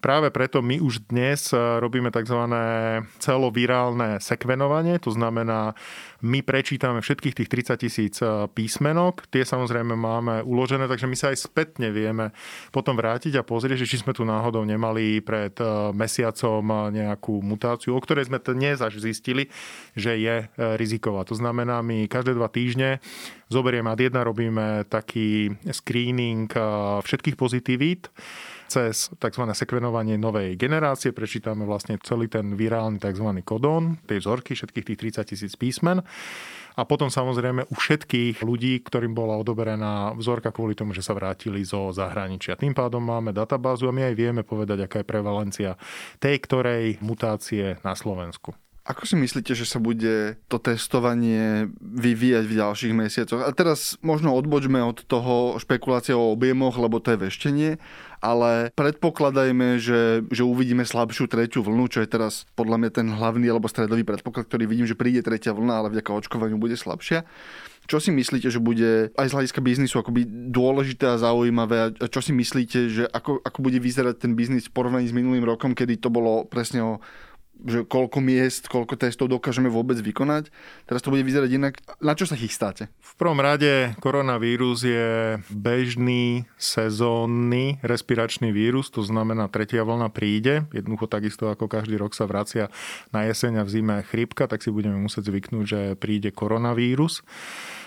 [0.00, 2.40] Práve preto my už dnes eh, robíme tzv.
[3.20, 5.76] celovirálne sekvenovanie, to znamená,
[6.24, 11.30] my prečítame všetkých tých 30 tisíc eh, písmenok, tie samozrejme máme uložené, takže my sa
[11.30, 12.34] aj spätne vieme
[12.74, 17.94] potom vrátiť a pozrieť, že či sme tu náhodou nemali pred eh, mesiacom nejakú mutáciu,
[17.94, 19.46] o ktorej sme dnes až zistili,
[19.94, 21.22] že je riziková.
[21.28, 22.98] To znamená, my každé dva týždne
[23.46, 26.50] zoberieme ad jedna, robíme taký screening
[27.04, 28.10] všetkých pozitívít
[28.70, 29.44] cez tzv.
[29.50, 33.42] sekvenovanie novej generácie prečítame vlastne celý ten virálny tzv.
[33.42, 36.06] kodón, tej vzorky, všetkých tých 30 tisíc písmen.
[36.80, 41.60] A potom samozrejme u všetkých ľudí, ktorým bola odoberená vzorka kvôli tomu, že sa vrátili
[41.60, 42.56] zo zahraničia.
[42.56, 45.70] Tým pádom máme databázu a my aj vieme povedať, aká je prevalencia
[46.16, 48.56] tej ktorej mutácie na Slovensku.
[48.90, 53.46] Ako si myslíte, že sa bude to testovanie vyvíjať v ďalších mesiacoch?
[53.46, 57.70] A teraz možno odbočme od toho špekulácie o objemoch, lebo to je veštenie,
[58.18, 63.46] ale predpokladajme, že, že uvidíme slabšiu tretiu vlnu, čo je teraz podľa mňa ten hlavný
[63.46, 67.22] alebo stredový predpoklad, ktorý vidím, že príde tretia vlna, ale vďaka očkovaniu bude slabšia.
[67.86, 71.94] Čo si myslíte, že bude aj z hľadiska biznisu akoby dôležité a zaujímavé?
[71.98, 75.46] A čo si myslíte, že ako, ako bude vyzerať ten biznis v porovnaní s minulým
[75.46, 76.92] rokom, kedy to bolo presne o
[77.66, 80.48] že koľko miest, koľko testov dokážeme vôbec vykonať.
[80.88, 81.74] Teraz to bude vyzerať inak.
[82.00, 82.88] Na čo sa chystáte?
[83.00, 90.64] V prvom rade koronavírus je bežný sezónny respiračný vírus, to znamená tretia vlna príde.
[90.72, 92.72] Jednoducho takisto ako každý rok sa vracia
[93.12, 97.20] na jeseň a v zime chrípka, tak si budeme musieť zvyknúť, že príde koronavírus.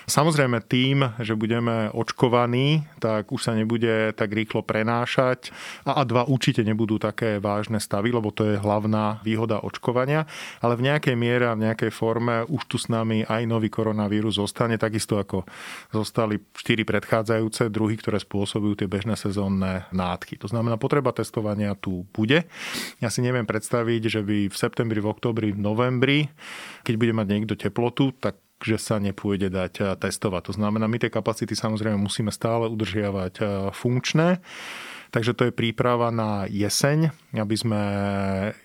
[0.04, 5.48] Samozrejme tým, že budeme očkovaní, tak už sa nebude tak rýchlo prenášať
[5.88, 10.28] a A2 určite nebudú také vážne stavy, lebo to je hlavná výhoda očkovania,
[10.60, 14.36] ale v nejakej miere a v nejakej forme už tu s nami aj nový koronavírus
[14.36, 15.48] zostane, takisto ako
[15.88, 20.36] zostali štyri predchádzajúce druhy, ktoré spôsobujú tie bežné sezónne nádchy.
[20.44, 22.44] To znamená, potreba testovania tu bude.
[23.00, 26.18] Ja si neviem predstaviť, že by v septembri, v oktobri, v novembri,
[26.84, 30.48] keď bude mať niekto teplotu, tak že sa nepôjde dať eh, testovať.
[30.48, 34.40] To znamená, my tie kapacity samozrejme musíme stále udržiavať eh, funkčné.
[35.14, 37.82] Takže to je príprava na jeseň, aby sme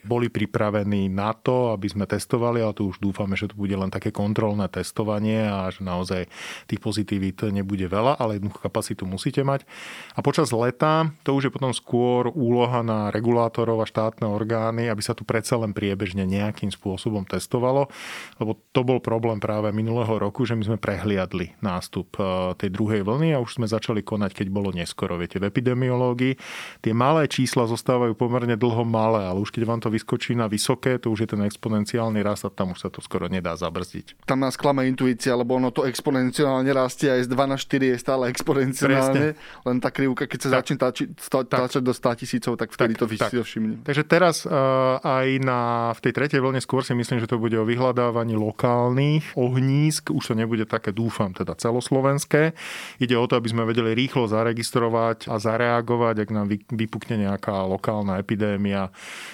[0.02, 3.94] boli pripravení na to, aby sme testovali, ale tu už dúfame, že to bude len
[3.94, 6.26] také kontrolné testovanie a že naozaj
[6.66, 9.70] tých pozitívit nebude veľa, ale jednu kapacitu musíte mať.
[10.18, 15.06] A počas leta to už je potom skôr úloha na regulátorov a štátne orgány, aby
[15.06, 17.94] sa tu predsa len priebežne nejakým spôsobom testovalo,
[18.42, 23.06] lebo to bol problém práve minulého roku, že my sme prehliadli nástup e, tej druhej
[23.06, 25.14] vlny a už sme začali konať, keď bolo neskoro.
[25.14, 26.38] Viete, v epidemiológii
[26.80, 30.97] tie malé čísla zostávajú pomerne dlho malé, ale už keď vám to vyskočí na vysoké,
[30.99, 34.23] to už je ten exponenciálny rast a tam už sa to skoro nedá zabrzdiť.
[34.25, 37.97] Tam nás klame intuícia, lebo ono to exponenciálne rastie aj z 2 na 4 je
[37.99, 39.65] stále exponenciálne, Presne.
[39.67, 43.02] len tá krivka, keď sa tak, začne táči, táčať do 100 tisícov, tak vtedy tak,
[43.02, 43.32] to tak.
[43.43, 43.84] všimne.
[43.84, 47.56] Takže teraz uh, aj na, v tej tretej vlne skôr si myslím, že to bude
[47.60, 52.56] o vyhľadávaní lokálnych ohnízk, už to nebude také, dúfam, teda celoslovenské.
[53.02, 58.22] Ide o to, aby sme vedeli rýchlo zaregistrovať a zareagovať, ak nám vypukne nejaká lokálna
[58.22, 58.89] epidémia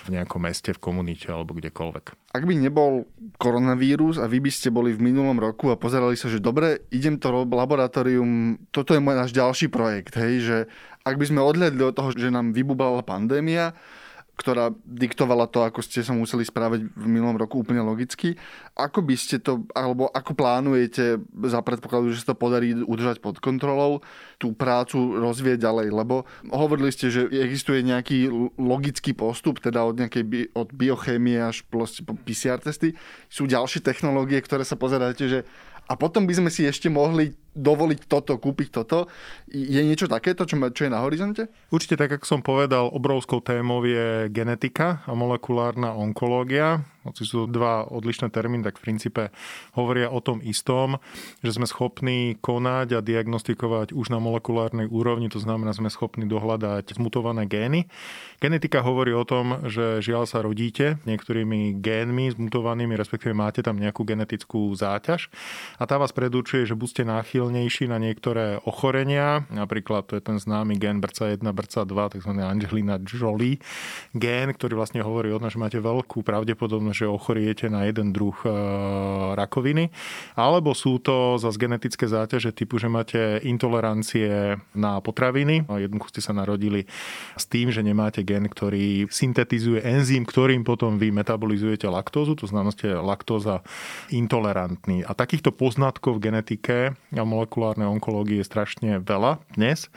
[0.07, 2.05] v nejakom meste, v komunite alebo kdekoľvek.
[2.35, 3.07] Ak by nebol
[3.39, 7.15] koronavírus a vy by ste boli v minulom roku a pozerali sa, že dobre, idem
[7.15, 10.57] to laboratórium, toto je môj náš ďalší projekt, hej, že
[11.05, 13.77] ak by sme odhľadli od toho, že nám vybubala pandémia,
[14.35, 18.35] ktorá diktovala to, ako ste sa museli správať v minulom roku úplne logicky.
[18.75, 23.39] Ako by ste to, alebo ako plánujete za predpokladu, že sa to podarí udržať pod
[23.39, 24.03] kontrolou,
[24.35, 25.87] tú prácu rozvieť ďalej?
[25.95, 28.27] Lebo hovorili ste, že existuje nejaký
[28.59, 31.87] logický postup, teda od nejakej bi- od biochémie až po
[32.27, 32.91] PCR testy.
[33.31, 35.39] Sú ďalšie technológie, ktoré sa pozeráte, že
[35.85, 39.07] a potom by sme si ešte mohli dovoliť toto, kúpiť toto.
[39.47, 41.47] Je niečo takéto, čo, čo je na horizonte?
[41.71, 46.83] Určite tak, ako som povedal, obrovskou témou je genetika a molekulárna onkológia.
[47.05, 49.23] Hoci sú dva odlišné termíny, tak v princípe
[49.77, 50.97] hovoria o tom istom,
[51.45, 56.97] že sme schopní konať a diagnostikovať už na molekulárnej úrovni, to znamená, sme schopní dohľadať
[56.97, 57.85] zmutované gény.
[58.41, 64.01] Genetika hovorí o tom, že žiaľ sa rodíte niektorými génmi zmutovanými, respektíve máte tam nejakú
[64.01, 65.29] genetickú záťaž
[65.77, 69.45] a tá vás predurčuje, že buď ste náchylní náchylnejší na niektoré ochorenia.
[69.53, 72.31] Napríklad to je ten známy gen BRCA1, BRCA2, tzv.
[72.41, 73.61] Angelina Jolie
[74.17, 78.33] gen, ktorý vlastne hovorí o tom, že máte veľkú pravdepodobnosť, že ochoriete na jeden druh
[78.41, 78.49] e,
[79.37, 79.93] rakoviny.
[80.33, 85.69] Alebo sú to zase genetické záťaže typu, že máte intolerancie na potraviny.
[85.69, 86.89] Jednoducho ste sa narodili
[87.37, 92.73] s tým, že nemáte gen, ktorý syntetizuje enzym, ktorým potom vy metabolizujete laktózu, to znamená,
[92.73, 93.61] ste laktóza
[94.09, 95.05] intolerantní.
[95.05, 96.77] A takýchto poznatkov v genetike
[97.35, 99.91] molekulárnej onkológie je strašne veľa dnes.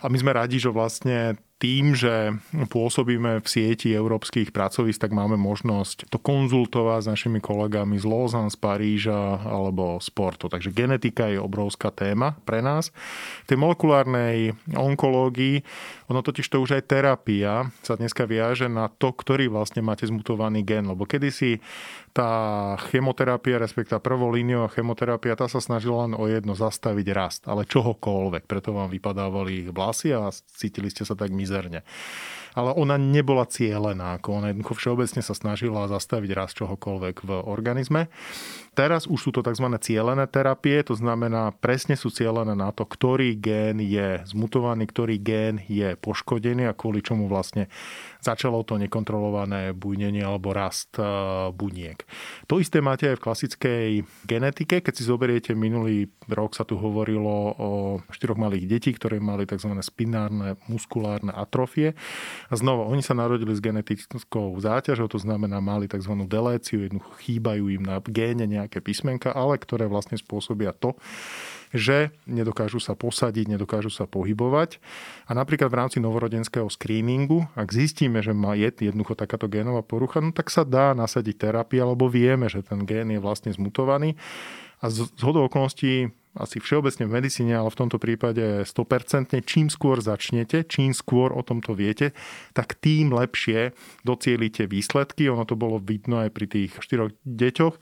[0.00, 2.40] A my sme radi, že vlastne tým, že
[2.72, 8.48] pôsobíme v sieti európskych pracovísk, tak máme možnosť to konzultovať s našimi kolegami z Lausanne,
[8.48, 10.48] z Paríža alebo z Porto.
[10.48, 12.88] Takže genetika je obrovská téma pre nás.
[13.44, 15.60] V tej molekulárnej onkológii,
[16.08, 20.64] ono totiž to už aj terapia sa dneska viaže na to, ktorý vlastne máte zmutovaný
[20.64, 20.88] gen.
[20.88, 21.60] Lebo kedysi
[22.10, 28.48] tá chemoterapia, respektíve prvolíniová chemoterapia, tá sa snažila len o jedno, zastaviť rast, ale čohokoľvek.
[28.48, 31.82] Preto vám vypadávali vlasy a cítili ste sa tak mizerne mizerne.
[32.54, 38.10] Ale ona nebola cieľená, ako ona jednoducho všeobecne sa snažila zastaviť rast čohokoľvek v organizme.
[38.80, 39.68] Teraz už sú to tzv.
[39.76, 45.60] cielené terapie, to znamená presne sú cielené na to, ktorý gén je zmutovaný, ktorý gén
[45.68, 47.68] je poškodený a kvôli čomu vlastne
[48.24, 51.04] začalo to nekontrolované bujnenie alebo rast e,
[51.52, 52.04] buniek.
[52.46, 53.88] To isté máte aj v klasickej
[54.28, 54.84] genetike.
[54.84, 57.70] Keď si zoberiete, minulý rok sa tu hovorilo o
[58.12, 59.72] štyroch malých detí, ktoré mali tzv.
[59.80, 61.96] spinárne muskulárne atrofie.
[62.48, 66.12] A znova, oni sa narodili s genetickou záťažou, to znamená, mali tzv.
[66.28, 70.94] deléciu, jednoducho chýbajú im na géne nejaké písmenka, ale ktoré vlastne spôsobia to,
[71.74, 74.82] že nedokážu sa posadiť, nedokážu sa pohybovať.
[75.26, 80.18] A napríklad v rámci novorodenského screeningu, ak zistíme, že má je jednoducho takáto génová porucha,
[80.22, 84.18] no tak sa dá nasadiť terapia, lebo vieme, že ten gén je vlastne zmutovaný.
[84.82, 89.98] A z hodou okolností asi všeobecne v medicíne, ale v tomto prípade 100%, čím skôr
[89.98, 92.14] začnete, čím skôr o tomto viete,
[92.54, 93.74] tak tým lepšie
[94.06, 95.26] docielite výsledky.
[95.26, 97.74] Ono to bolo vidno aj pri tých štyroch deťoch,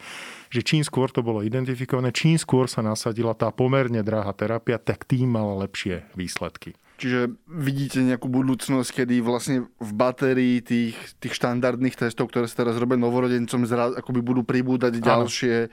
[0.48, 5.04] že čím skôr to bolo identifikované, čím skôr sa nasadila tá pomerne drahá terapia, tak
[5.04, 6.72] tým mala lepšie výsledky.
[6.98, 12.74] Čiže vidíte nejakú budúcnosť, kedy vlastne v batérii tých, tých štandardných testov, ktoré sa teraz
[12.74, 13.62] robia novorodencom,
[14.02, 15.70] akoby budú pribúdať ďalšie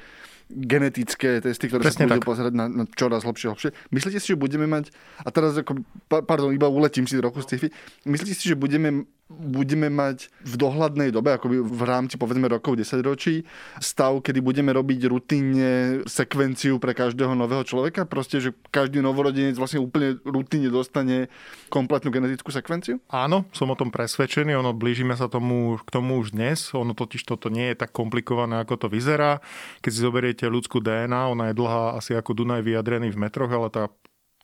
[0.49, 3.69] genetické testy, ktoré Presne sa budú pozerať na, na čoraz lepšie, lepšie.
[3.89, 4.93] Myslíte si, že budeme mať,
[5.25, 7.67] a teraz ako, pardon, iba uletím si trochu z sci
[8.05, 13.01] myslíte si, že budeme budeme mať v dohľadnej dobe, ako v rámci povedzme rokov, 10
[13.01, 13.41] ročí,
[13.81, 18.05] stav, kedy budeme robiť rutinne sekvenciu pre každého nového človeka?
[18.05, 21.33] Proste, že každý novorodenec vlastne úplne rutinne dostane
[21.73, 23.01] kompletnú genetickú sekvenciu?
[23.09, 27.25] Áno, som o tom presvedčený, ono blížime sa tomu, k tomu už dnes, ono totiž
[27.25, 29.41] toto nie je tak komplikované, ako to vyzerá.
[29.81, 33.71] Keď si zoberiete ľudskú DNA, ona je dlhá asi ako Dunaj vyjadrený v metroch, ale
[33.71, 33.87] tá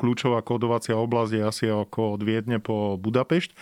[0.01, 3.53] kľúčová kódovacia oblasť je asi ako od Viedne po Budapešť.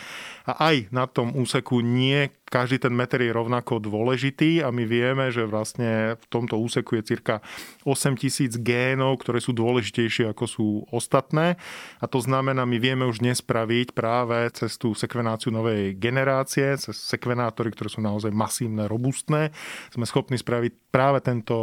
[0.47, 5.29] A aj na tom úseku nie každý ten meter je rovnako dôležitý a my vieme,
[5.29, 7.45] že vlastne v tomto úseku je cirka
[7.85, 11.61] 8000 génov, ktoré sú dôležitejšie ako sú ostatné.
[12.01, 16.97] A to znamená, my vieme už dnes spraviť práve cez tú sekvenáciu novej generácie, cez
[16.97, 19.53] sekvenátory, ktoré sú naozaj masívne, robustné.
[19.93, 21.55] Sme schopní spraviť práve tento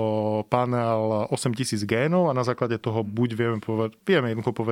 [0.47, 4.66] panel 8000 génov a na základe toho buď vieme, povedať, vieme jednoducho povedať,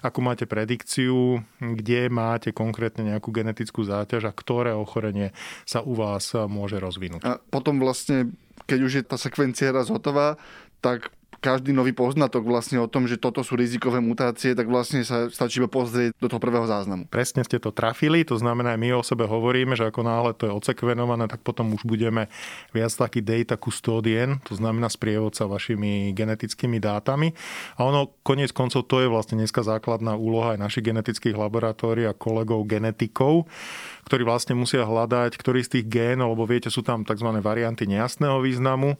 [0.00, 5.34] akú máte predikciu, kde máte konkrétne nejakú genetickú záťaž a ktoré ochorenie
[5.68, 7.26] sa u vás môže rozvinúť.
[7.26, 8.32] A potom vlastne,
[8.64, 10.40] keď už je tá sekvencia raz hotová,
[10.80, 11.10] tak
[11.46, 15.62] každý nový poznatok vlastne o tom, že toto sú rizikové mutácie, tak vlastne sa stačí
[15.62, 17.06] iba pozrieť do toho prvého záznamu.
[17.06, 20.56] Presne ste to trafili, to znamená, my o sebe hovoríme, že ako náhle to je
[20.58, 22.26] odsekvenované, tak potom už budeme
[22.74, 27.30] viac taký data custodian, to znamená sprievodca vašimi genetickými dátami.
[27.78, 32.16] A ono, konec koncov, to je vlastne dneska základná úloha aj našich genetických laboratórií a
[32.18, 33.46] kolegov genetikov,
[34.10, 37.30] ktorí vlastne musia hľadať, ktorý z tých génov, lebo viete, sú tam tzv.
[37.38, 38.98] varianty nejasného významu,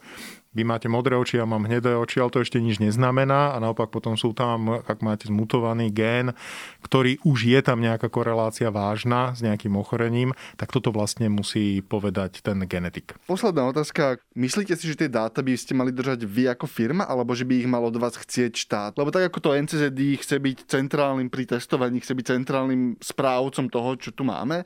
[0.57, 3.93] vy máte modré oči, ja mám hnedé oči, ale to ešte nič neznamená a naopak
[3.93, 6.33] potom sú tam, ak máte zmutovaný gén,
[6.81, 12.41] ktorý už je tam nejaká korelácia vážna s nejakým ochorením, tak toto vlastne musí povedať
[12.41, 13.13] ten genetik.
[13.29, 14.17] Posledná otázka.
[14.33, 17.61] Myslíte si, že tie dáta by ste mali držať vy ako firma, alebo že by
[17.61, 18.93] ich mal od vás chcieť štát?
[18.97, 23.91] Lebo tak ako to NCZD chce byť centrálnym pri testovaní, chce byť centrálnym správcom toho,
[24.01, 24.65] čo tu máme,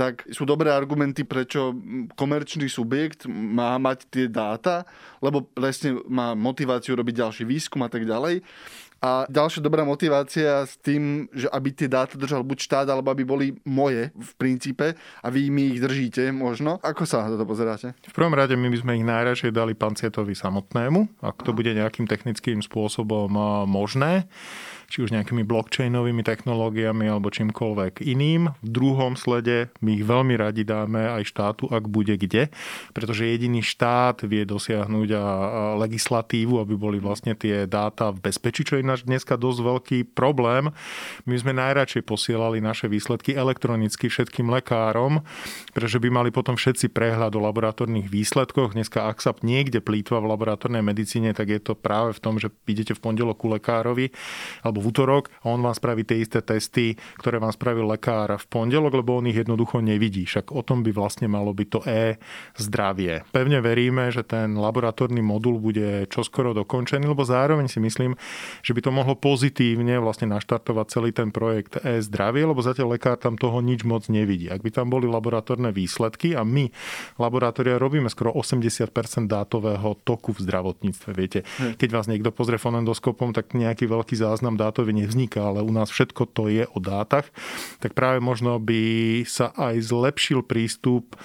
[0.00, 1.76] tak sú dobré argumenty, prečo
[2.16, 4.88] komerčný subjekt má mať tie dáta,
[5.20, 8.40] lebo presne má motiváciu robiť ďalší výskum a tak ďalej.
[9.00, 13.24] A ďalšia dobrá motivácia s tým, že aby tie dáta držal buď štát, alebo aby
[13.24, 16.76] boli moje v princípe a vy mi ich držíte možno.
[16.84, 17.96] Ako sa na to pozeráte?
[17.96, 22.04] V prvom rade my by sme ich najradšej dali pancietovi samotnému, ak to bude nejakým
[22.04, 23.32] technickým spôsobom
[23.64, 24.28] možné
[24.90, 28.50] či už nejakými blockchainovými technológiami alebo čímkoľvek iným.
[28.58, 32.50] V druhom slede my ich veľmi radi dáme aj štátu, ak bude kde,
[32.90, 35.24] pretože jediný štát vie dosiahnuť a
[35.78, 40.74] legislatívu, aby boli vlastne tie dáta v bezpečí, čo je náš dneska dosť veľký problém.
[41.22, 45.22] My sme najradšej posielali naše výsledky elektronicky všetkým lekárom,
[45.70, 48.74] pretože by mali potom všetci prehľad o laboratórnych výsledkoch.
[48.74, 52.50] Dneska, ak sa niekde plýtva v laboratórnej medicíne, tak je to práve v tom, že
[52.66, 54.10] idete v pondelok ku lekárovi
[54.66, 58.46] alebo v útorok a on vám spraví tie isté testy, ktoré vám spravil lekár v
[58.48, 60.24] pondelok, lebo on ich jednoducho nevidí.
[60.24, 63.28] Však o tom by vlastne malo byť to e-zdravie.
[63.30, 68.16] Pevne veríme, že ten laboratórny modul bude čoskoro dokončený, lebo zároveň si myslím,
[68.64, 73.36] že by to mohlo pozitívne vlastne naštartovať celý ten projekt e-zdravie, lebo zatiaľ lekár tam
[73.36, 74.48] toho nič moc nevidí.
[74.48, 76.72] Ak by tam boli laboratórne výsledky a my
[77.20, 81.10] laboratória robíme skoro 80% dátového toku v zdravotníctve.
[81.12, 81.40] Viete,
[81.76, 85.90] keď vás niekto pozrie fonendoskopom, tak nejaký veľký záznam dá dátovi nevzniká, ale u nás
[85.90, 87.26] všetko to je o dátach,
[87.82, 91.18] tak práve možno by sa aj zlepšil prístup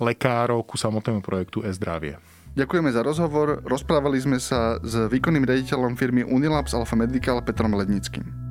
[0.00, 2.16] lekárov ku samotnému projektu e-zdravie.
[2.56, 3.60] Ďakujeme za rozhovor.
[3.62, 8.47] Rozprávali sme sa s výkonným rediteľom firmy Unilabs Alpha Medical Petrom Lednickým.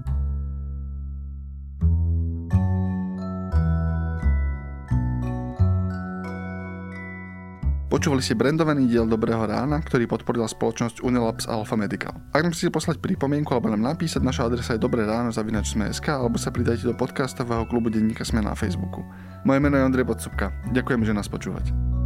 [7.88, 12.20] Počúvali ste brandovaný diel Dobrého rána, ktorý podporila spoločnosť Unilabs Alpha Medical.
[12.36, 16.04] Ak nám chcete poslať pripomienku alebo nám napísať, naša adresa je dobré ráno zavinač sme.sk
[16.04, 19.08] alebo sa pridajte do podcastového klubu Denníka Sme na Facebooku.
[19.48, 20.52] Moje meno je Ondrej Podsúbka.
[20.76, 21.97] Ďakujem, že nás počúvate.